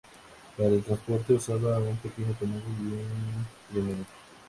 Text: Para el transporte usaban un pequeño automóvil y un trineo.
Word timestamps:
Para 0.57 0.69
el 0.69 0.81
transporte 0.83 1.33
usaban 1.35 1.83
un 1.83 1.95
pequeño 1.97 2.29
automóvil 2.29 2.63
y 2.79 2.83
un 2.85 3.47
trineo. 3.83 4.05